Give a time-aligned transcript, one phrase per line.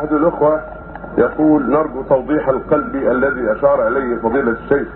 [0.00, 0.60] أحد الأخوة
[1.18, 4.88] يقول نرجو توضيح القلب الذي أشار إليه فضيلة الشيخ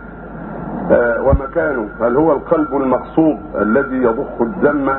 [0.90, 1.88] آه ومكانه.
[2.00, 4.90] هل هو القلب المقصود الذي يضخ الدم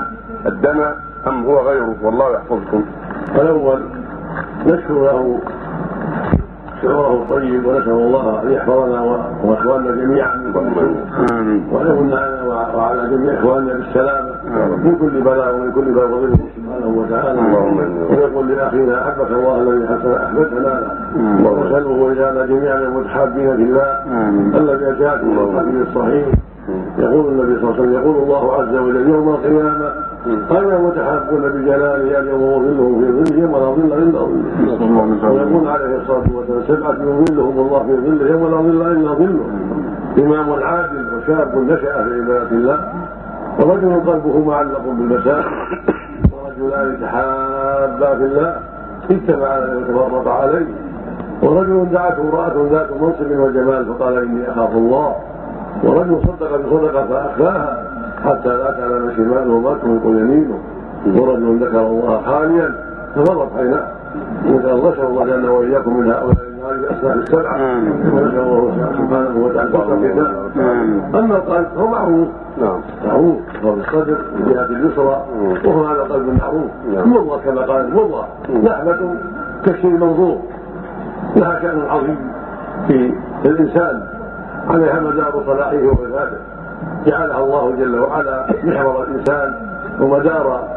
[0.45, 0.81] الدم
[1.27, 2.85] أم هو غيره؟ والله يحفظكم.
[3.35, 3.81] الأول
[4.65, 5.39] نشكر له
[6.81, 9.01] شعوره الطيب ونسأل الله أن يحفظنا
[9.43, 10.53] وإخواننا جميعا.
[11.71, 12.43] وأن يمن علينا
[12.75, 14.31] وعلى جميع إخواننا بالسلامة.
[14.85, 17.41] من كل بلاء ومن كل بلاء وظلم سبحانه وتعالى.
[18.09, 19.85] ويقول لاخينا أحبك الله الذي
[20.25, 23.89] احببتنا له ونساله وجعلنا جميعا المتحابين في الله
[24.61, 26.25] الذي جاءكم من الحديث الصحيح.
[26.97, 29.89] يقول النبي صلى الله عليه وسلم يقول الله عز وجل يوم القيامة
[30.49, 35.31] قال متحابون بجلاله اليوم وظلهم في ظلهم ولا ظل إلا ظله.
[35.31, 39.45] ويقول عليه الصلاة والسلام سبعة يظلهم الله في ظله يوم لا ظل إلا ظله.
[40.17, 42.79] إمام عادل وشاب نشأ في عبادة الله.
[43.59, 45.43] ورجل قلبه معلق بالمساء
[46.31, 48.55] ورجلان تحابا في الله
[49.11, 50.65] اتبع عليه وتفرق عليه.
[51.43, 55.15] ورجل دعته امراه ذات منصب وجمال فقال إني أخاف الله.
[55.83, 57.83] ورجل صدق بصدقة فاخفاها
[58.25, 60.59] حتى لا تعلم شماله ما تنفق يمينه.
[61.05, 62.75] ورجل ذكر الله خاليا
[63.15, 63.87] فمرت عيناه.
[64.45, 67.55] الله نسال الله لنا وإياكم من هؤلاء هذه الاسماء السبعه
[68.13, 69.75] ونسال الله سبحانه وتعالى
[71.15, 72.27] أما القلب فهو معروف.
[72.57, 72.79] نعم.
[73.05, 75.25] معروف هو الصدر من جهه اليسرى
[75.65, 76.71] وهو هذا قلب معروف.
[76.87, 79.15] مضغه كما قال مضغه لحمه
[79.65, 80.37] كالشيء المنظور
[81.35, 82.17] لها شان عظيم.
[82.87, 83.13] في
[83.45, 84.03] الإنسان
[84.69, 86.37] عليها مدار صلاحه وفساده.
[87.05, 89.53] جعلها الله جل وعلا محور الإنسان
[89.99, 90.67] ومدار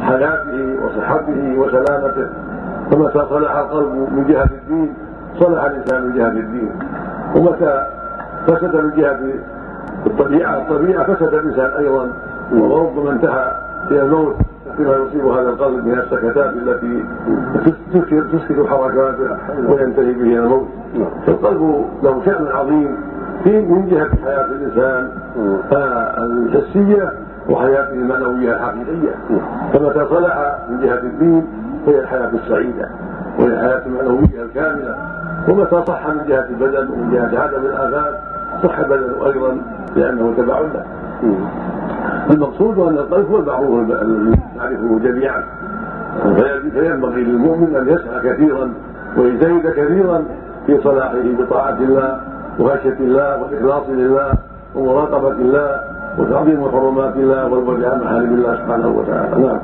[0.00, 2.28] حياته وصحته وسلامته.
[2.90, 4.94] فمتى صلح القلب من جهة الدين
[5.38, 6.70] صلح الإنسان من جهة الدين.
[7.36, 7.86] ومتى
[8.46, 9.18] فسد من جهة
[10.06, 12.12] الطبيعة الطبيعة فسد الإنسان أيضا.
[12.52, 13.52] وربما انتهى
[13.90, 14.36] إلى الموت
[14.78, 17.04] بما يصيب هذا القلب من السكتات التي
[18.32, 19.36] تسكت حركاته
[19.68, 20.68] وينتهي به إلى الموت.
[21.26, 22.96] فالقلب له شأن عظيم
[23.44, 25.10] في من جهة حياة الإنسان
[26.18, 27.12] الحسيه
[27.48, 29.14] وحياته المعنوية الحقيقية.
[29.72, 31.46] فمتى صلح من جهة الدين
[31.86, 32.88] فهي الحياة السعيده
[33.38, 34.96] وهي الحياة المعنويه الكاملة.
[35.48, 38.14] ومتى صح من جهة البدن ومن جهة عدم الافات
[38.62, 39.56] صح البدن أيضا
[39.96, 40.84] لأنه تبع له.
[42.30, 45.42] المقصود أن القلب هو المعروف الذي نعرفه جميعا.
[46.74, 48.72] فينبغي للمؤمن أن يسعى كثيرا
[49.16, 50.24] ويجتهد كثيرا
[50.66, 52.20] في صلاحه بطاعة الله
[52.58, 54.32] وخشية الله والاخلاص لله
[54.74, 55.80] ومراقبة الله
[56.18, 59.46] وتعظيم حرمات الله والبعد عن محارم الله سبحانه وتعالى.
[59.46, 59.58] نعم.